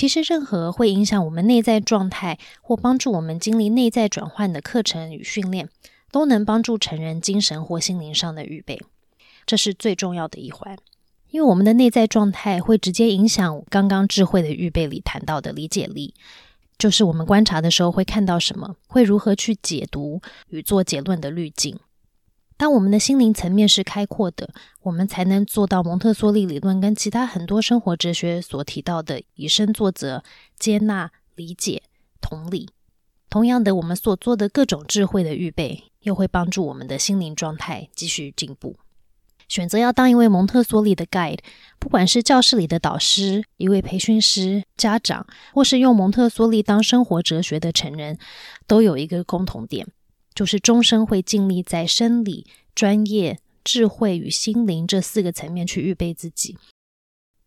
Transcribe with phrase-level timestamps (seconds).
[0.00, 5.68] 其实，任何会影响我们内在状态或帮助我们经历内在转换的课程与训练，
[6.10, 8.80] 都能帮助成人精神或心灵上的预备。
[9.44, 10.78] 这是最重要的一环，
[11.28, 16.14] 因为我们的内在状态会直接影响刚刚智慧的预备里谈到的理解力，
[16.78, 21.78] 就是我们观察的时候会看到什么，会如何去解读与做结论的滤镜。
[22.60, 24.50] 当我们的心灵层面是开阔的，
[24.82, 30.22] 我们才能做到蒙特梭利理论跟其他很多生活哲学所提到的以身作则、
[30.58, 31.84] 接纳、理解、
[32.20, 32.68] 同理。
[33.30, 38.76] 同样的，我们所做的各种智慧的预备，又会帮助我们的心灵状态继续进步。
[39.48, 41.38] 选择要当一位蒙特梭利的 guide，
[41.78, 48.18] 不管是教室里的导师、一位培训师、家长，或是用蒙特梭利当生活哲学的成人，
[48.66, 49.86] 都有一个共同点。
[50.40, 56.56] 就是终身会尽力在生理、专业、智慧与心灵这四个层面去预备自己，